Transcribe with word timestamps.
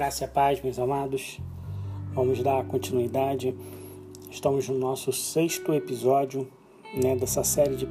Graça 0.00 0.24
e 0.24 0.28
paz, 0.28 0.62
meus 0.62 0.78
amados. 0.78 1.38
Vamos 2.14 2.42
dar 2.42 2.64
continuidade. 2.64 3.54
Estamos 4.30 4.66
no 4.66 4.78
nosso 4.78 5.12
sexto 5.12 5.74
episódio 5.74 6.50
né, 6.94 7.14
dessa 7.14 7.44
série 7.44 7.76
de, 7.76 7.86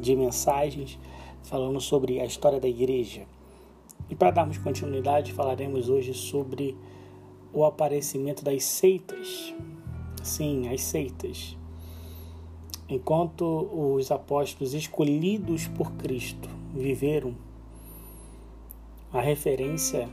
de 0.00 0.16
mensagens 0.16 0.98
falando 1.44 1.80
sobre 1.80 2.20
a 2.20 2.24
história 2.24 2.58
da 2.58 2.66
igreja. 2.66 3.28
E 4.10 4.16
para 4.16 4.32
darmos 4.32 4.58
continuidade, 4.58 5.32
falaremos 5.32 5.88
hoje 5.88 6.12
sobre 6.14 6.76
o 7.52 7.64
aparecimento 7.64 8.42
das 8.42 8.64
seitas. 8.64 9.54
Sim, 10.24 10.68
as 10.68 10.80
seitas. 10.80 11.56
Enquanto 12.88 13.44
os 13.72 14.10
apóstolos 14.10 14.74
escolhidos 14.74 15.68
por 15.68 15.92
Cristo 15.92 16.48
viveram, 16.74 17.36
a 19.12 19.20
referência 19.20 20.10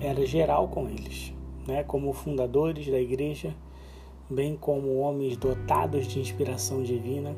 era 0.00 0.24
geral 0.26 0.68
com 0.68 0.88
eles, 0.88 1.32
né? 1.66 1.82
como 1.84 2.12
fundadores 2.12 2.86
da 2.86 3.00
igreja, 3.00 3.54
bem 4.28 4.56
como 4.56 4.98
homens 4.98 5.36
dotados 5.36 6.06
de 6.06 6.20
inspiração 6.20 6.82
divina, 6.82 7.36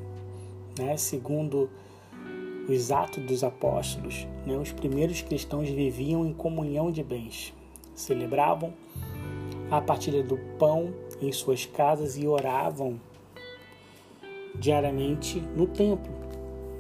né? 0.79 0.97
segundo 0.97 1.69
os 2.69 2.93
Atos 2.93 3.25
dos 3.25 3.43
Apóstolos, 3.43 4.27
né? 4.47 4.57
os 4.57 4.73
primeiros 4.73 5.21
cristãos 5.23 5.69
viviam 5.69 6.25
em 6.25 6.33
comunhão 6.33 6.91
de 6.91 7.03
bens, 7.03 7.53
celebravam 7.95 8.73
a 9.71 9.81
partilha 9.81 10.23
do 10.23 10.37
pão 10.59 10.93
em 11.21 11.33
suas 11.33 11.65
casas 11.65 12.17
e 12.17 12.27
oravam 12.27 13.01
diariamente 14.55 15.41
no 15.57 15.67
templo. 15.67 16.13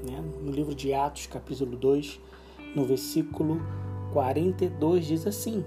Né? 0.04 0.22
No 0.42 0.50
livro 0.50 0.74
de 0.74 0.92
Atos, 0.92 1.26
capítulo 1.26 1.76
2, 1.76 2.20
no 2.74 2.84
versículo 2.84 3.62
42 4.12 5.06
diz 5.06 5.26
assim: 5.26 5.64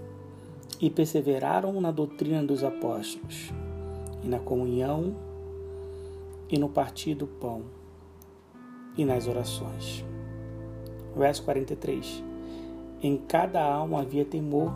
E 0.80 0.90
perseveraram 0.90 1.82
na 1.82 1.92
doutrina 1.92 2.44
dos 2.44 2.64
apóstolos, 2.64 3.52
e 4.24 4.28
na 4.28 4.40
comunhão, 4.40 5.16
e 6.48 6.60
no 6.60 6.70
partir 6.70 7.16
do 7.16 7.26
pão, 7.26 7.64
e 8.96 9.04
nas 9.04 9.28
orações. 9.28 10.06
Verso 11.16 11.44
43: 11.44 12.24
Em 13.02 13.18
cada 13.18 13.64
alma 13.64 14.02
havia 14.02 14.24
temor, 14.24 14.72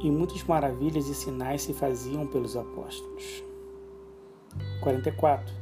e 0.00 0.10
muitas 0.10 0.44
maravilhas 0.44 1.08
e 1.08 1.14
sinais 1.14 1.62
se 1.62 1.72
faziam 1.72 2.26
pelos 2.26 2.58
apóstolos. 2.58 3.42
44. 4.82 5.54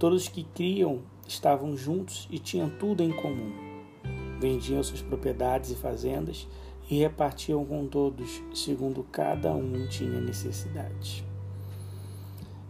Todos 0.00 0.22
os 0.22 0.28
que 0.28 0.42
criam 0.42 1.00
estavam 1.28 1.76
juntos 1.76 2.26
e 2.30 2.40
tinham 2.40 2.68
tudo 2.68 3.02
em 3.02 3.12
comum 3.12 3.65
vendiam 4.38 4.82
suas 4.82 5.02
propriedades 5.02 5.70
e 5.70 5.76
fazendas 5.76 6.46
e 6.90 6.98
repartiam 6.98 7.64
com 7.64 7.86
todos, 7.86 8.42
segundo 8.54 9.02
cada 9.04 9.52
um 9.52 9.86
tinha 9.88 10.20
necessidade. 10.20 11.24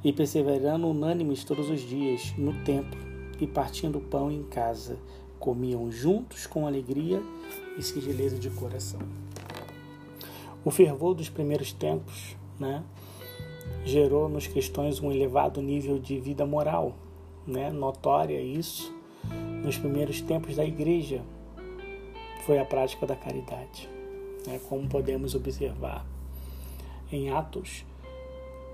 E 0.03 0.13
perseverando 0.13 0.89
unânimes 0.89 1.45
todos 1.45 1.69
os 1.69 1.81
dias 1.81 2.33
no 2.39 2.53
templo 2.65 2.99
e 3.41 3.47
partindo 3.47 4.01
pão 4.01 4.31
em 4.31 4.43
casa, 4.45 4.99
comiam 5.39 5.91
juntos 5.91 6.47
com 6.47 6.67
alegria 6.67 7.23
e 7.77 7.83
singeleza 7.83 8.39
de 8.39 8.49
coração. 8.51 9.01
O 10.65 10.71
fervor 10.71 11.15
dos 11.15 11.29
primeiros 11.29 11.73
tempos, 11.73 12.37
né, 12.59 12.83
gerou 13.85 14.29
nos 14.29 14.47
cristãos 14.47 15.01
um 15.01 15.13
elevado 15.13 15.61
nível 15.61 15.99
de 15.99 16.19
vida 16.19 16.47
moral, 16.47 16.97
né, 17.47 17.71
notória 17.71 18.41
isso 18.41 18.95
nos 19.63 19.77
primeiros 19.77 20.21
tempos 20.21 20.57
da 20.57 20.65
igreja, 20.65 21.23
foi 22.47 22.61
a 22.61 22.65
prática 22.65 23.05
da 23.05 23.17
caridade, 23.17 23.91
né? 24.47 24.61
como 24.69 24.89
podemos 24.89 25.35
observar 25.35 26.07
em 27.11 27.29
Atos, 27.29 27.85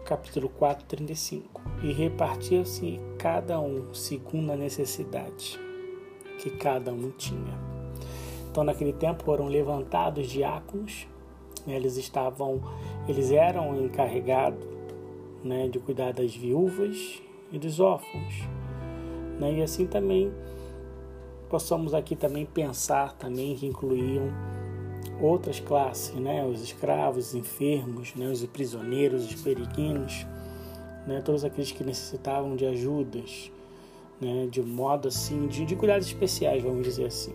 capítulo 0.05 0.51
4, 0.51 0.85
35. 0.85 1.63
E 1.83 1.91
repartia-se 1.91 3.01
cada 3.19 3.59
um 3.59 3.95
segundo 3.95 4.53
a 4.53 4.57
necessidade 4.57 5.59
que 6.39 6.51
cada 6.51 6.93
um 6.93 7.11
tinha. 7.13 7.59
Então, 8.51 8.63
naquele 8.63 8.93
tempo 8.93 9.25
foram 9.25 9.49
levantados 9.49 10.29
diáconos, 10.29 11.09
né? 11.67 11.75
eles 11.75 11.97
estavam, 11.97 12.61
eles 13.09 13.31
eram 13.31 13.75
encarregados 13.83 14.67
né, 15.43 15.67
de 15.69 15.79
cuidar 15.79 16.13
das 16.13 16.37
viúvas 16.37 17.23
e 17.51 17.59
dos 17.59 17.81
órfãos. 17.81 18.35
Né? 19.41 19.55
E 19.55 19.63
assim 19.63 19.87
também 19.87 20.31
possamos 21.53 21.93
aqui 21.93 22.17
também 22.17 22.47
pensar 22.47 23.13
também 23.13 23.55
que 23.55 23.67
incluíam 23.67 24.33
outras 25.21 25.61
classes, 25.61 26.15
né? 26.15 26.43
os 26.47 26.63
escravos, 26.63 27.29
os 27.29 27.35
enfermos, 27.35 28.15
né? 28.15 28.27
os 28.27 28.43
prisioneiros, 28.47 29.27
os 29.27 29.35
peregrinos, 29.35 30.27
né? 31.07 31.21
todos 31.23 31.45
aqueles 31.45 31.71
que 31.71 31.85
necessitavam 31.85 32.57
de 32.57 32.65
ajudas, 32.65 33.53
né? 34.19 34.49
de 34.51 34.63
modo 34.63 35.09
assim, 35.09 35.47
de, 35.47 35.67
de 35.67 35.77
cuidados 35.77 36.07
especiais, 36.07 36.63
vamos 36.63 36.85
dizer 36.85 37.05
assim. 37.05 37.35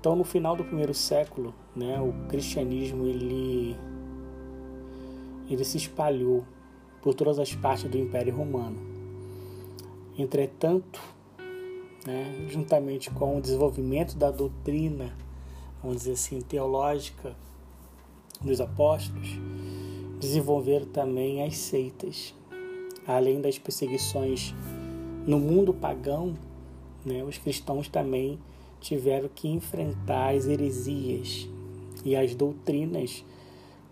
Então, 0.00 0.16
no 0.16 0.24
final 0.24 0.56
do 0.56 0.64
primeiro 0.64 0.94
século, 0.94 1.54
né, 1.76 2.00
o 2.00 2.26
cristianismo 2.26 3.04
ele, 3.04 3.76
ele 5.48 5.64
se 5.64 5.76
espalhou 5.76 6.42
por 7.02 7.12
todas 7.12 7.38
as 7.38 7.54
partes 7.54 7.84
do 7.84 7.98
Império 7.98 8.34
Romano. 8.34 8.78
Entretanto, 10.18 11.00
né, 12.06 12.46
juntamente 12.48 13.10
com 13.10 13.38
o 13.38 13.40
desenvolvimento 13.40 14.16
da 14.16 14.30
doutrina, 14.30 15.16
vamos 15.82 15.98
dizer 15.98 16.12
assim, 16.12 16.40
teológica 16.40 17.34
dos 18.40 18.60
apóstolos, 18.60 19.28
desenvolveram 20.20 20.86
também 20.86 21.42
as 21.42 21.56
seitas. 21.56 22.34
Além 23.06 23.40
das 23.40 23.58
perseguições 23.58 24.54
no 25.26 25.38
mundo 25.38 25.74
pagão, 25.74 26.36
né, 27.04 27.22
os 27.24 27.38
cristãos 27.38 27.88
também 27.88 28.38
tiveram 28.80 29.28
que 29.28 29.48
enfrentar 29.48 30.34
as 30.34 30.46
heresias 30.46 31.48
e 32.04 32.16
as 32.16 32.34
doutrinas 32.34 33.24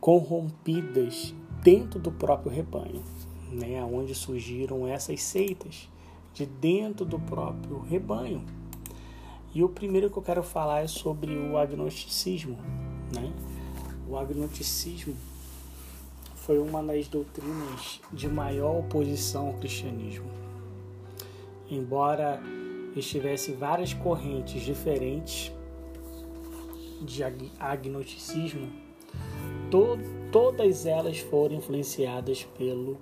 corrompidas 0.00 1.34
dentro 1.62 2.00
do 2.00 2.10
próprio 2.10 2.50
rebanho, 2.50 3.02
né, 3.52 3.82
onde 3.84 4.14
surgiram 4.14 4.86
essas 4.86 5.22
seitas 5.22 5.88
de 6.34 6.46
dentro 6.46 7.04
do 7.04 7.18
próprio 7.18 7.80
rebanho. 7.80 8.44
E 9.54 9.64
o 9.64 9.68
primeiro 9.68 10.08
que 10.08 10.16
eu 10.16 10.22
quero 10.22 10.42
falar 10.42 10.80
é 10.80 10.86
sobre 10.86 11.36
o 11.36 11.58
agnosticismo. 11.58 12.56
Né? 13.14 13.32
O 14.08 14.16
agnosticismo 14.16 15.14
foi 16.36 16.58
uma 16.58 16.82
das 16.82 17.08
doutrinas 17.08 18.00
de 18.12 18.28
maior 18.28 18.78
oposição 18.78 19.48
ao 19.48 19.54
cristianismo. 19.54 20.30
Embora 21.70 22.40
estivesse 22.96 23.52
várias 23.52 23.92
correntes 23.94 24.62
diferentes 24.62 25.52
de 27.02 27.22
agnosticismo, 27.58 28.68
to 29.70 29.98
todas 30.30 30.86
elas 30.86 31.18
foram 31.18 31.56
influenciadas 31.56 32.44
pelo, 32.56 32.98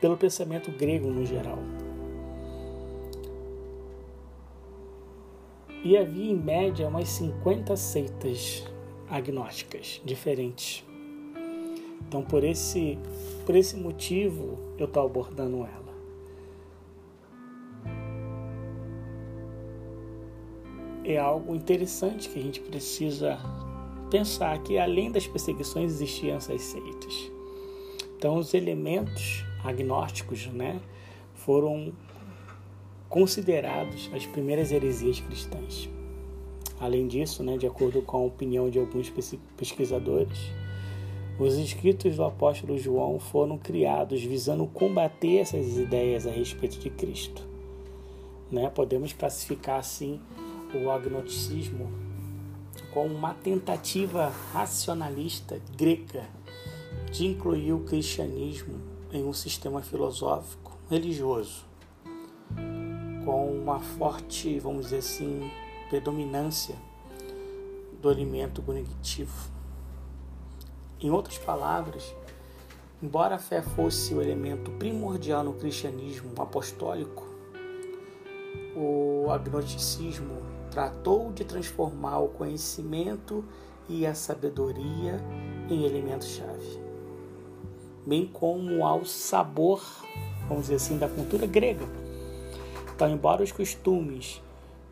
pelo 0.00 0.16
pensamento 0.16 0.70
grego 0.70 1.10
no 1.10 1.24
geral. 1.24 1.58
E 5.84 5.96
havia 5.96 6.30
em 6.30 6.36
média 6.36 6.86
umas 6.86 7.08
50 7.08 7.76
seitas 7.76 8.64
agnósticas 9.08 10.00
diferentes. 10.04 10.84
Então, 12.06 12.22
por 12.22 12.44
esse, 12.44 12.98
por 13.44 13.56
esse 13.56 13.76
motivo, 13.76 14.58
eu 14.78 14.86
estou 14.86 15.04
abordando 15.04 15.56
ela. 15.58 15.82
É 21.04 21.18
algo 21.18 21.54
interessante 21.54 22.28
que 22.28 22.38
a 22.38 22.42
gente 22.42 22.60
precisa 22.60 23.38
pensar 24.10 24.62
que, 24.62 24.78
além 24.78 25.10
das 25.10 25.26
perseguições, 25.26 25.92
existiam 25.92 26.36
essas 26.36 26.62
seitas. 26.62 27.32
Então, 28.16 28.36
os 28.36 28.54
elementos 28.54 29.44
agnósticos 29.64 30.46
né, 30.46 30.80
foram 31.34 31.92
considerados 33.12 34.10
as 34.14 34.24
primeiras 34.24 34.72
heresias 34.72 35.20
cristãs. 35.20 35.86
Além 36.80 37.06
disso, 37.06 37.42
né, 37.42 37.58
de 37.58 37.66
acordo 37.66 38.00
com 38.00 38.16
a 38.16 38.20
opinião 38.22 38.70
de 38.70 38.78
alguns 38.78 39.12
pesquisadores, 39.54 40.50
os 41.38 41.58
escritos 41.58 42.16
do 42.16 42.24
apóstolo 42.24 42.78
João 42.78 43.18
foram 43.18 43.58
criados 43.58 44.22
visando 44.22 44.66
combater 44.66 45.40
essas 45.40 45.76
ideias 45.76 46.26
a 46.26 46.30
respeito 46.30 46.78
de 46.78 46.88
Cristo. 46.88 47.46
Né? 48.50 48.70
Podemos 48.70 49.12
classificar 49.12 49.80
assim 49.80 50.18
o 50.74 50.90
agnosticismo 50.90 51.92
como 52.94 53.14
uma 53.14 53.34
tentativa 53.34 54.32
racionalista 54.54 55.60
grega 55.76 56.30
de 57.10 57.26
incluir 57.26 57.74
o 57.74 57.80
cristianismo 57.80 58.80
em 59.12 59.22
um 59.22 59.34
sistema 59.34 59.82
filosófico 59.82 60.78
religioso 60.88 61.70
com 63.24 63.52
uma 63.52 63.80
forte, 63.80 64.58
vamos 64.58 64.86
dizer 64.86 64.98
assim, 64.98 65.50
predominância 65.88 66.74
do 68.00 68.08
alimento 68.08 68.62
cognitivo. 68.62 69.50
Em 71.00 71.10
outras 71.10 71.38
palavras, 71.38 72.14
embora 73.02 73.36
a 73.36 73.38
fé 73.38 73.62
fosse 73.62 74.14
o 74.14 74.22
elemento 74.22 74.70
primordial 74.72 75.44
no 75.44 75.54
cristianismo 75.54 76.30
apostólico, 76.40 77.26
o 78.76 79.30
agnosticismo 79.30 80.42
tratou 80.70 81.30
de 81.32 81.44
transformar 81.44 82.18
o 82.20 82.28
conhecimento 82.28 83.44
e 83.88 84.06
a 84.06 84.14
sabedoria 84.14 85.20
em 85.68 85.84
elementos-chave, 85.84 86.80
bem 88.06 88.26
como 88.26 88.84
ao 88.84 89.04
sabor, 89.04 89.82
vamos 90.48 90.64
dizer 90.64 90.76
assim, 90.76 90.98
da 90.98 91.08
cultura 91.08 91.46
grega. 91.46 91.86
Então, 92.94 93.10
embora 93.10 93.42
os 93.42 93.50
costumes 93.50 94.42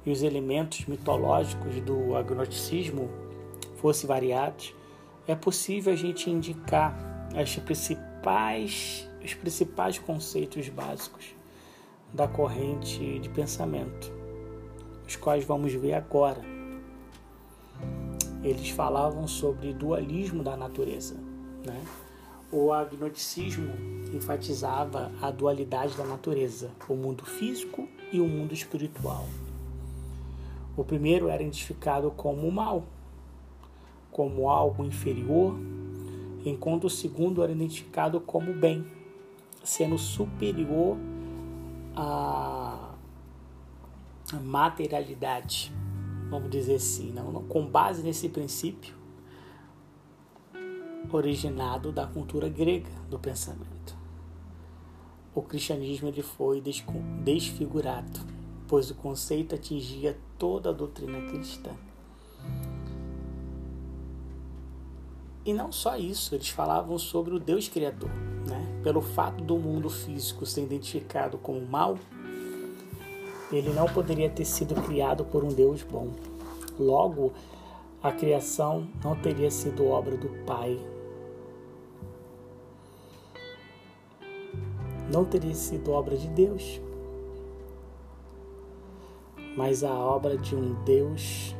e 0.05 0.11
os 0.11 0.23
elementos 0.23 0.87
mitológicos 0.87 1.81
do 1.81 2.17
agnosticismo 2.17 3.11
fossem 3.77 4.09
variados, 4.09 4.75
é 5.27 5.35
possível 5.35 5.93
a 5.93 5.97
gente 5.97 6.31
indicar 6.31 6.97
as 7.37 7.57
principais, 7.57 9.09
os 9.25 9.35
principais 9.35 9.99
conceitos 9.99 10.69
básicos 10.69 11.35
da 12.13 12.27
corrente 12.27 13.19
de 13.21 13.29
pensamento, 13.29 14.13
os 15.07 15.17
quais 15.17 15.45
vamos 15.45 15.73
ver 15.73 15.95
agora. 15.95 16.41
Eles 18.43 18.71
falavam 18.71 19.29
sobre 19.29 19.73
dualismo 19.75 20.43
da 20.43 20.57
natureza. 20.57 21.15
Né? 21.65 21.81
O 22.53 22.73
agnosticismo 22.73 23.73
enfatizava 24.13 25.13
a 25.23 25.31
dualidade 25.31 25.97
da 25.97 26.05
natureza, 26.05 26.71
o 26.89 26.95
mundo 26.95 27.25
físico 27.25 27.89
e 28.13 28.21
o 28.21 28.27
mundo 28.27 28.53
espiritual. 28.53 29.25
O 30.77 30.83
primeiro 30.83 31.29
era 31.29 31.43
identificado 31.43 32.11
como 32.11 32.51
mal, 32.51 32.83
como 34.11 34.49
algo 34.49 34.85
inferior, 34.85 35.57
enquanto 36.45 36.85
o 36.85 36.91
segundo 36.91 37.41
era 37.41 37.53
identificado 37.53 38.21
como 38.21 38.53
bem, 38.53 38.85
sendo 39.63 39.97
superior 39.97 40.97
à 41.95 42.95
materialidade, 44.43 45.73
vamos 46.29 46.51
dizer 46.51 46.77
assim, 46.77 47.13
não, 47.13 47.45
com 47.45 47.65
base 47.65 48.03
nesse 48.03 48.29
princípio 48.29 49.00
originado 51.11 51.91
da 51.93 52.07
cultura 52.07 52.49
grega 52.49 52.91
do 53.09 53.19
pensamento. 53.19 53.97
O 55.35 55.43
cristianismo 55.43 56.09
ele 56.09 56.23
foi 56.23 56.63
desfigurado, 57.23 58.21
pois 58.67 58.91
o 58.91 58.95
conceito 58.95 59.55
atingia 59.55 60.19
toda 60.39 60.71
a 60.71 60.73
doutrina 60.73 61.21
cristã. 61.31 61.71
E 65.45 65.55
não 65.55 65.73
só 65.73 65.97
isso, 65.97 66.35
eles 66.35 66.49
falavam 66.49 66.99
sobre 66.99 67.35
o 67.35 67.39
Deus 67.39 67.69
Criador. 67.69 68.11
Né? 68.47 68.81
Pelo 68.83 69.01
fato 69.01 69.43
do 69.43 69.57
mundo 69.57 69.89
físico 69.89 70.45
ser 70.45 70.65
identificado 70.65 71.39
como 71.39 71.61
mal, 71.61 71.99
ele 73.51 73.71
não 73.71 73.87
poderia 73.87 74.29
ter 74.29 74.45
sido 74.45 74.75
criado 74.83 75.25
por 75.25 75.43
um 75.43 75.49
Deus 75.49 75.83
bom. 75.83 76.11
Logo, 76.79 77.33
a 78.03 78.11
criação 78.11 78.89
não 79.05 79.15
teria 79.15 79.51
sido 79.51 79.87
obra 79.87 80.17
do 80.17 80.29
Pai. 80.47 80.79
Não 85.13 85.25
teria 85.25 85.55
sido 85.55 85.93
obra 85.93 86.17
de 86.17 86.29
Deus, 86.29 86.81
mas 89.57 89.83
a 89.85 89.93
obra 89.93 90.39
de 90.39 90.55
um 90.55 90.83
Deus 90.85 91.55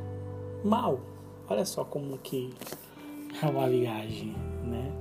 mau. 0.65 1.01
Olha 1.49 1.65
só 1.65 1.85
como 1.85 2.17
que 2.19 2.55
é 3.43 3.47
uma 3.47 3.69
viagem, 3.69 4.35
né? 4.65 4.93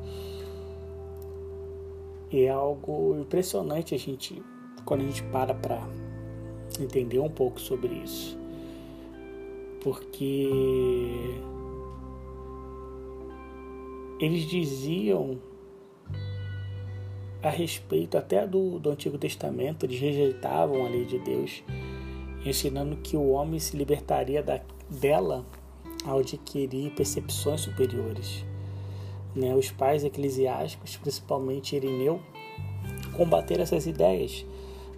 E 2.32 2.42
é 2.42 2.50
algo 2.50 3.16
impressionante 3.20 3.96
a 3.96 3.98
gente 3.98 4.44
quando 4.84 5.02
a 5.02 5.06
gente 5.06 5.24
para 5.24 5.54
para 5.54 5.88
entender 6.80 7.20
um 7.20 7.30
pouco 7.30 7.62
sobre 7.62 7.94
isso. 7.94 8.39
Porque 9.82 11.40
eles 14.20 14.44
diziam 14.44 15.40
a 17.42 17.50
respeito 17.50 18.18
até 18.18 18.46
do, 18.46 18.80
do 18.80 18.90
Antigo 18.90 19.18
Testamento, 19.18 19.86
eles 19.86 20.00
rejeitavam 20.00 20.86
a 20.86 20.90
lei 20.90 21.06
de 21.06 21.18
Deus, 21.20 21.64
ensinando 22.46 22.98
que 22.98 23.16
o 23.16 23.30
homem 23.30 23.60
se 23.60 23.78
libertaria 23.78 24.44
da, 24.44 24.60
dela 24.90 25.46
ao 26.06 26.20
adquirir 26.20 26.92
percepções 26.92 27.62
superiores. 27.62 28.44
Né? 29.34 29.56
Os 29.56 29.72
pais 29.72 30.04
eclesiásticos, 30.04 30.98
principalmente 30.98 31.76
Irineu, 31.76 32.20
combateram 33.16 33.64
essas 33.64 33.86
ideias, 33.86 34.46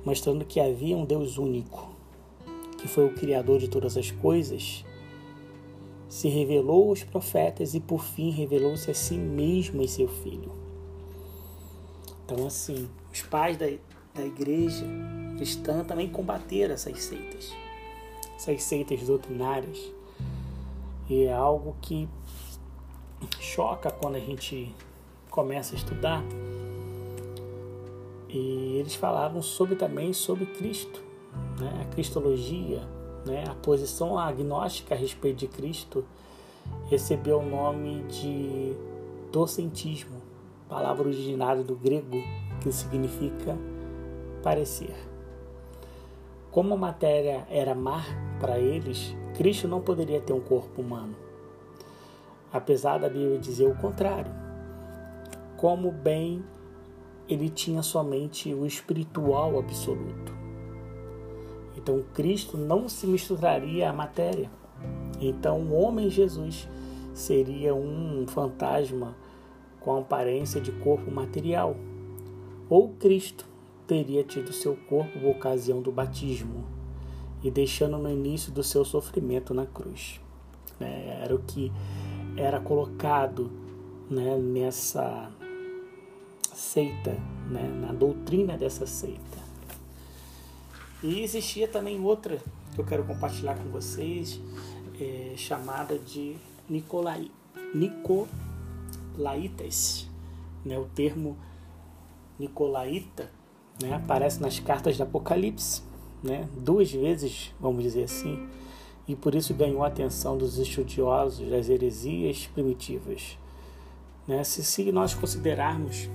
mostrando 0.03 0.45
que 0.45 0.59
havia 0.59 0.97
um 0.97 1.05
Deus 1.05 1.37
único, 1.37 1.89
que 2.81 2.87
foi 2.87 3.05
o 3.05 3.13
Criador 3.13 3.59
de 3.59 3.69
todas 3.69 3.95
as 3.95 4.09
coisas, 4.09 4.83
se 6.09 6.27
revelou 6.27 6.89
aos 6.89 7.03
profetas 7.03 7.75
e 7.75 7.79
por 7.79 8.03
fim 8.03 8.31
revelou-se 8.31 8.89
a 8.89 8.93
si 8.93 9.13
mesmo 9.13 9.81
em 9.81 9.87
seu 9.87 10.07
Filho. 10.07 10.51
Então, 12.25 12.47
assim, 12.47 12.89
os 13.13 13.21
pais 13.21 13.55
da, 13.55 13.67
da 14.15 14.25
igreja 14.25 14.85
cristã 15.37 15.83
também 15.83 16.09
combateram 16.09 16.73
essas 16.73 17.03
seitas, 17.03 17.53
essas 18.35 18.63
seitas 18.63 19.01
doutrinárias 19.03 19.91
e 21.09 21.25
é 21.25 21.33
algo 21.33 21.75
que 21.81 22.09
choca 23.39 23.91
quando 23.91 24.15
a 24.15 24.19
gente 24.19 24.73
começa 25.29 25.75
a 25.75 25.77
estudar. 25.77 26.23
E 28.29 28.77
eles 28.79 28.95
falavam 28.95 29.41
sobre 29.41 29.75
também 29.75 30.13
sobre 30.13 30.45
Cristo, 30.45 31.10
né? 31.59 31.81
a 31.81 31.85
cristologia, 31.93 32.81
né? 33.25 33.43
a 33.47 33.55
posição 33.55 34.17
agnóstica 34.17 34.95
a 34.95 34.97
respeito 34.97 35.37
de 35.37 35.47
Cristo 35.47 36.05
recebeu 36.89 37.39
o 37.39 37.49
nome 37.49 38.03
de 38.03 38.73
docentismo, 39.31 40.21
palavra 40.67 41.07
originária 41.07 41.63
do 41.63 41.75
grego 41.75 42.17
que 42.61 42.71
significa 42.71 43.57
parecer. 44.43 44.95
Como 46.51 46.73
a 46.73 46.77
matéria 46.77 47.47
era 47.49 47.73
má 47.73 48.03
para 48.39 48.59
eles, 48.59 49.15
Cristo 49.35 49.67
não 49.67 49.81
poderia 49.81 50.19
ter 50.19 50.33
um 50.33 50.41
corpo 50.41 50.81
humano. 50.81 51.15
Apesar 52.51 52.97
da 52.97 53.07
Bíblia 53.07 53.39
dizer 53.39 53.67
o 53.67 53.75
contrário. 53.75 54.31
Como 55.55 55.91
bem 55.91 56.43
ele 57.29 57.49
tinha 57.49 57.81
somente 57.81 58.53
o 58.53 58.65
espiritual 58.65 59.57
absoluto. 59.57 60.40
Então 61.81 62.03
Cristo 62.13 62.57
não 62.57 62.87
se 62.87 63.07
misturaria 63.07 63.89
à 63.89 63.93
matéria. 63.93 64.51
Então 65.19 65.59
o 65.61 65.73
homem 65.73 66.11
Jesus 66.11 66.69
seria 67.11 67.73
um 67.73 68.25
fantasma 68.27 69.15
com 69.79 69.97
aparência 69.97 70.61
de 70.61 70.71
corpo 70.71 71.09
material. 71.09 71.75
Ou 72.69 72.89
Cristo 72.89 73.47
teria 73.87 74.23
tido 74.23 74.53
seu 74.53 74.77
corpo 74.87 75.19
por 75.19 75.31
ocasião 75.31 75.81
do 75.81 75.91
batismo 75.91 76.63
e 77.43 77.49
deixando 77.49 77.97
no 77.97 78.09
início 78.09 78.51
do 78.51 78.63
seu 78.63 78.85
sofrimento 78.85 79.51
na 79.51 79.65
cruz. 79.65 80.21
É, 80.79 81.21
era 81.23 81.33
o 81.33 81.39
que 81.39 81.71
era 82.37 82.59
colocado 82.59 83.51
né, 84.07 84.37
nessa 84.37 85.31
seita, 86.53 87.17
né, 87.49 87.63
na 87.81 87.91
doutrina 87.91 88.55
dessa 88.55 88.85
seita. 88.85 89.40
E 91.03 91.21
existia 91.21 91.67
também 91.67 91.99
outra 91.99 92.39
que 92.73 92.79
eu 92.79 92.85
quero 92.85 93.03
compartilhar 93.03 93.57
com 93.57 93.69
vocês, 93.69 94.39
é, 94.99 95.33
chamada 95.35 95.97
de 95.97 96.35
Nicolai, 96.69 97.31
Nicolaitas. 97.73 98.47
Né, 100.63 100.77
o 100.77 100.85
termo 100.85 101.35
Nicolaita 102.37 103.31
né, 103.81 103.95
aparece 103.95 104.39
nas 104.39 104.59
cartas 104.59 104.95
de 104.95 105.01
Apocalipse, 105.01 105.81
né, 106.23 106.47
duas 106.55 106.91
vezes, 106.91 107.51
vamos 107.59 107.81
dizer 107.81 108.03
assim, 108.03 108.47
e 109.07 109.15
por 109.15 109.33
isso 109.33 109.55
ganhou 109.55 109.83
a 109.83 109.87
atenção 109.87 110.37
dos 110.37 110.59
estudiosos 110.59 111.49
das 111.49 111.67
heresias 111.67 112.45
primitivas. 112.53 113.39
Né, 114.27 114.43
se, 114.43 114.63
se 114.63 114.91
nós 114.91 115.15
considerarmos 115.15 116.07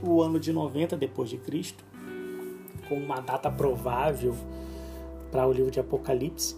o 0.00 0.22
ano 0.22 0.38
de 0.38 0.52
90 0.52 0.96
depois 0.96 1.28
de 1.28 1.36
Cristo 1.36 1.84
como 2.92 3.02
uma 3.02 3.20
data 3.20 3.50
provável 3.50 4.34
para 5.30 5.46
o 5.46 5.52
livro 5.52 5.70
de 5.70 5.80
Apocalipse, 5.80 6.54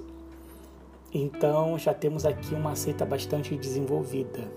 então 1.12 1.78
já 1.78 1.94
temos 1.94 2.26
aqui 2.26 2.52
uma 2.56 2.74
seita 2.74 3.04
bastante 3.04 3.56
desenvolvida, 3.56 4.50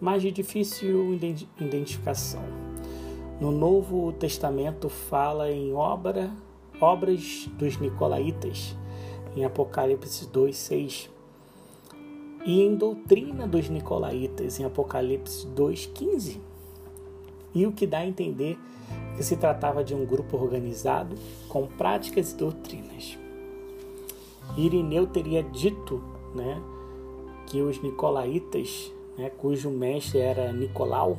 mas 0.00 0.22
de 0.22 0.30
difícil 0.30 1.18
identificação. 1.58 2.44
No 3.40 3.50
Novo 3.50 4.12
Testamento 4.12 4.88
fala 4.88 5.50
em 5.50 5.72
obra, 5.72 6.30
obras 6.80 7.48
dos 7.58 7.76
Nicolaitas, 7.78 8.76
em 9.34 9.44
Apocalipse 9.44 10.28
2, 10.28 10.56
6. 10.56 11.10
e 12.44 12.62
em 12.62 12.76
doutrina 12.76 13.48
dos 13.48 13.68
nicolaítas 13.68 14.60
em 14.60 14.64
Apocalipse 14.64 15.44
2:15. 15.48 16.40
E 17.56 17.66
o 17.66 17.72
que 17.72 17.86
dá 17.86 18.00
a 18.00 18.06
entender 18.06 18.58
que 19.16 19.22
se 19.22 19.34
tratava 19.34 19.82
de 19.82 19.94
um 19.94 20.04
grupo 20.04 20.36
organizado 20.36 21.16
com 21.48 21.66
práticas 21.66 22.32
e 22.32 22.36
doutrinas. 22.36 23.18
Irineu 24.58 25.06
teria 25.06 25.42
dito, 25.42 26.02
né, 26.34 26.62
que 27.46 27.62
os 27.62 27.82
nicolaítas, 27.82 28.92
né, 29.16 29.30
cujo 29.30 29.70
mestre 29.70 30.18
era 30.18 30.52
Nicolau, 30.52 31.16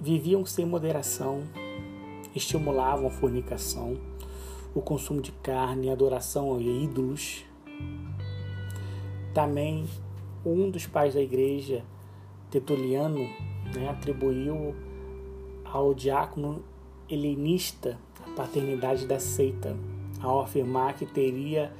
viviam 0.00 0.46
sem 0.46 0.64
moderação, 0.64 1.42
estimulavam 2.34 3.08
a 3.08 3.10
fornicação, 3.10 3.98
o 4.74 4.80
consumo 4.80 5.20
de 5.20 5.32
carne, 5.32 5.90
a 5.90 5.92
adoração 5.92 6.56
a 6.56 6.60
ídolos. 6.62 7.44
Também 9.34 9.86
um 10.46 10.70
dos 10.70 10.86
pais 10.86 11.12
da 11.12 11.20
igreja, 11.20 11.84
Tertuliano, 12.50 13.28
né, 13.74 13.88
atribuiu 13.88 14.74
ao 15.64 15.94
diácono 15.94 16.62
helenista 17.08 17.98
a 18.26 18.30
paternidade 18.30 19.06
da 19.06 19.18
seita, 19.18 19.76
ao 20.20 20.40
afirmar 20.40 20.94
que 20.94 21.06
teria 21.06 21.72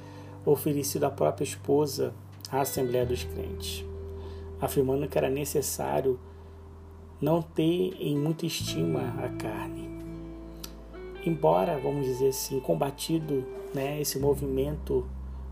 oferecido 0.45 1.05
a 1.05 1.09
própria 1.09 1.43
esposa 1.43 2.13
à 2.51 2.61
Assembleia 2.61 3.05
dos 3.05 3.23
Crentes, 3.23 3.85
afirmando 4.59 5.07
que 5.07 5.17
era 5.17 5.29
necessário 5.29 6.19
não 7.21 7.41
ter 7.41 7.95
em 7.99 8.17
muita 8.17 8.45
estima 8.45 9.13
a 9.23 9.29
carne. 9.29 9.89
Embora, 11.23 11.77
vamos 11.77 12.05
dizer 12.05 12.29
assim, 12.29 12.59
combatido 12.59 13.45
né, 13.73 14.01
esse 14.01 14.17
movimento 14.17 15.05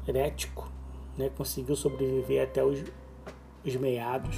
herético, 0.08 0.68
né, 1.16 1.30
conseguiu 1.38 1.76
sobreviver 1.76 2.44
até 2.44 2.64
os, 2.64 2.84
os 3.64 3.76
meados 3.76 4.36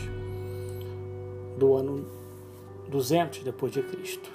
do 1.62 1.76
ano 1.76 2.04
200 2.90 3.44
depois 3.44 3.72
de 3.72 3.84
Cristo, 3.84 4.32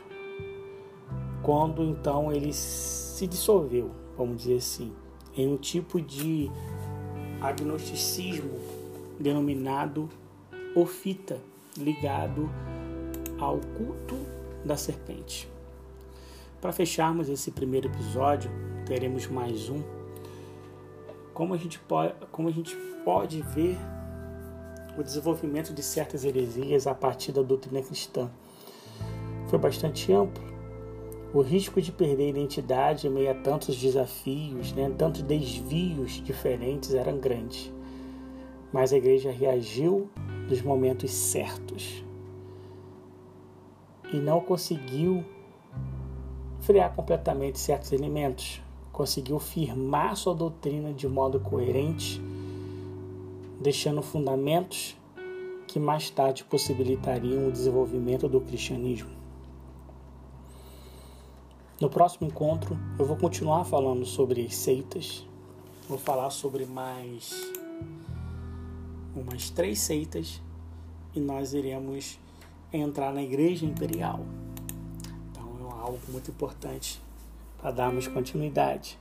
quando 1.43 1.83
então 1.83 2.33
ele 2.33 2.53
se 2.53 3.27
dissolveu, 3.27 3.91
vamos 4.17 4.43
dizer 4.43 4.59
assim, 4.59 4.93
em 5.37 5.53
um 5.53 5.57
tipo 5.57 6.01
de 6.01 6.49
agnosticismo 7.41 8.61
denominado 9.19 10.09
ofita, 10.73 11.41
ligado 11.77 12.49
ao 13.41 13.59
culto 13.59 14.15
da 14.65 14.77
serpente. 14.77 15.49
Para 16.61 16.73
fecharmos 16.73 17.29
esse 17.29 17.51
primeiro 17.51 17.89
episódio, 17.89 18.51
teremos 18.87 19.27
mais 19.27 19.69
um. 19.69 19.83
Como 21.35 21.55
a 21.55 21.57
gente 21.57 21.81
pode, 21.81 22.15
como 22.31 22.49
a 22.49 22.53
gente 22.53 22.75
pode 23.05 23.43
ver 23.43 23.77
o 24.97 25.03
desenvolvimento 25.03 25.73
de 25.73 25.83
certas 25.83 26.25
heresias 26.25 26.87
a 26.87 26.95
partir 26.95 27.33
da 27.33 27.43
doutrina 27.43 27.83
cristã. 27.83 28.31
Foi 29.49 29.59
bastante 29.59 30.13
amplo. 30.13 30.45
O 31.35 31.41
risco 31.41 31.81
de 31.83 31.93
perder 31.93 32.25
a 32.25 32.29
identidade 32.29 33.07
em 33.07 33.11
meio 33.11 33.31
a 33.31 33.35
tantos 33.35 33.77
desafios, 33.77 34.73
né, 34.73 34.91
tantos 34.97 35.23
desvios 35.23 36.23
diferentes, 36.23 36.95
era 36.95 37.13
grande. 37.13 37.73
Mas 38.73 38.93
a 38.93 38.97
igreja 38.97 39.31
reagiu 39.31 40.09
nos 40.49 40.63
momentos 40.63 41.11
certos 41.11 42.05
e 44.13 44.17
não 44.17 44.41
conseguiu 44.41 45.25
frear 46.61 46.95
completamente 46.95 47.59
certos 47.59 47.93
elementos, 47.93 48.61
conseguiu 48.93 49.39
firmar 49.39 50.17
sua 50.17 50.35
doutrina 50.35 50.93
de 50.93 51.07
modo 51.07 51.39
coerente, 51.39 52.21
deixando 53.61 54.03
fundamentos 54.03 54.97
que 55.67 55.79
mais 55.79 56.11
tarde 56.11 56.45
possibilitariam 56.45 57.49
o 57.49 57.53
desenvolvimento 57.53 58.29
do 58.29 58.41
cristianismo. 58.41 59.11
No 61.81 61.91
próximo 61.91 62.27
encontro, 62.27 62.79
eu 62.99 63.05
vou 63.05 63.17
continuar 63.17 63.65
falando 63.65 64.07
sobre 64.07 64.49
seitas. 64.51 65.27
Vou 65.89 65.99
falar 65.99 66.31
sobre 66.31 66.65
mais 66.65 67.35
umas 69.15 69.51
três 69.51 69.79
seitas 69.81 70.41
e 71.15 71.21
nós 71.21 71.53
iremos 71.53 72.19
entrar 72.73 73.13
na 73.13 73.23
Igreja 73.23 73.65
Imperial. 73.65 74.21
Então 75.31 75.45
é 75.69 75.83
algo 75.83 76.01
muito 76.09 76.31
importante 76.31 77.01
para 77.59 77.71
darmos 77.71 78.09
continuidade. 78.09 78.99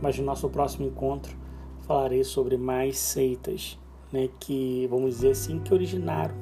Mas 0.00 0.18
no 0.18 0.24
nosso 0.24 0.48
próximo 0.48 0.86
encontro 0.86 1.36
falarei 1.82 2.24
sobre 2.24 2.56
mais 2.56 2.98
seitas, 2.98 3.78
né, 4.14 4.28
que 4.40 4.86
vamos 4.88 5.16
dizer 5.16 5.30
assim 5.32 5.58
que 5.58 5.74
originaram 5.74 6.34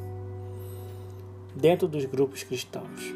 dentro 1.55 1.89
dos 1.89 2.05
grupos 2.05 2.43
cristãos. 2.43 3.15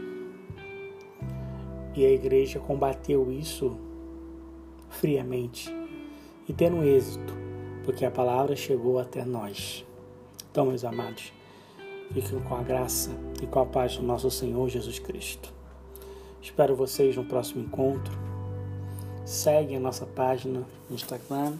E 1.94 2.04
a 2.04 2.10
igreja 2.10 2.58
combateu 2.58 3.30
isso 3.30 3.76
friamente 4.90 5.74
e 6.48 6.52
tendo 6.52 6.82
êxito, 6.82 7.32
porque 7.84 8.04
a 8.04 8.10
palavra 8.10 8.54
chegou 8.56 8.98
até 8.98 9.24
nós. 9.24 9.84
Então, 10.50 10.66
meus 10.66 10.84
amados, 10.84 11.32
Fiquem 12.12 12.40
com 12.40 12.54
a 12.54 12.62
graça 12.62 13.10
e 13.42 13.46
com 13.46 13.60
a 13.60 13.66
paz 13.66 13.96
do 13.96 14.02
nosso 14.02 14.30
Senhor 14.30 14.68
Jesus 14.68 14.98
Cristo. 14.98 15.52
Espero 16.40 16.74
vocês 16.74 17.16
no 17.16 17.24
próximo 17.24 17.62
encontro. 17.62 18.12
Segue 19.24 19.74
a 19.74 19.80
nossa 19.80 20.06
página 20.06 20.64
no 20.88 20.94
Instagram. 20.94 21.54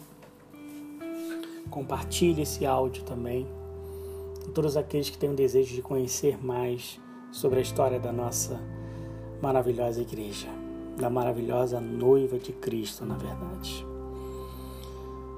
Compartilhe 1.71 2.43
esse 2.43 2.65
áudio 2.65 3.03
também. 3.05 3.47
Com 4.45 4.53
todos 4.53 4.77
aqueles 4.77 5.11
que 5.11 5.19
têm 5.19 5.31
o 5.31 5.37
desejo 5.37 5.75
de 5.75 5.83
conhecer 5.83 6.43
mais 6.43 7.01
sobre 7.33 7.59
a 7.59 7.63
história 7.63 7.99
da 7.99 8.13
nossa 8.13 8.61
maravilhosa 9.43 10.01
igreja, 10.01 10.49
da 10.97 11.11
maravilhosa 11.11 11.81
noiva 11.81 12.39
de 12.39 12.53
Cristo, 12.53 13.05
na 13.05 13.17
verdade. 13.17 13.85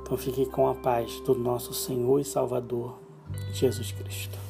Então 0.03 0.17
fique 0.17 0.47
com 0.47 0.69
a 0.69 0.75
paz 0.75 1.21
do 1.21 1.35
nosso 1.35 1.75
Senhor 1.75 2.19
e 2.21 2.25
Salvador 2.25 2.99
Jesus 3.53 3.93
Cristo. 3.93 4.48